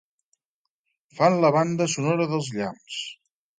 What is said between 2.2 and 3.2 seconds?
dels llamps.